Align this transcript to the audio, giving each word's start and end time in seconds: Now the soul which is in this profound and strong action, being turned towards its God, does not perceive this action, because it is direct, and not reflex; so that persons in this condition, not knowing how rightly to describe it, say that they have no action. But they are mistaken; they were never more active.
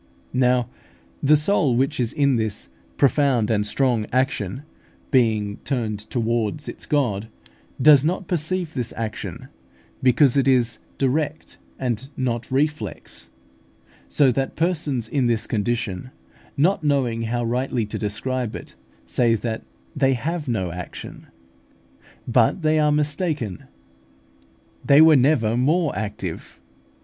Now 0.33 0.67
the 1.21 1.35
soul 1.35 1.75
which 1.75 1.99
is 1.99 2.11
in 2.11 2.35
this 2.37 2.69
profound 2.97 3.51
and 3.51 3.63
strong 3.67 4.07
action, 4.11 4.63
being 5.11 5.57
turned 5.57 5.99
towards 6.09 6.67
its 6.67 6.87
God, 6.87 7.27
does 7.79 8.03
not 8.03 8.27
perceive 8.27 8.73
this 8.73 8.95
action, 8.97 9.47
because 10.01 10.37
it 10.37 10.47
is 10.47 10.79
direct, 10.97 11.59
and 11.77 12.09
not 12.17 12.49
reflex; 12.49 13.29
so 14.09 14.31
that 14.31 14.55
persons 14.55 15.07
in 15.07 15.27
this 15.27 15.45
condition, 15.45 16.09
not 16.57 16.83
knowing 16.83 17.21
how 17.21 17.43
rightly 17.43 17.85
to 17.85 17.99
describe 17.99 18.55
it, 18.55 18.73
say 19.05 19.35
that 19.35 19.61
they 19.95 20.15
have 20.15 20.47
no 20.47 20.71
action. 20.71 21.27
But 22.27 22.63
they 22.63 22.79
are 22.79 22.91
mistaken; 22.91 23.65
they 24.83 24.99
were 24.99 25.15
never 25.15 25.55
more 25.55 25.95
active. 25.95 26.59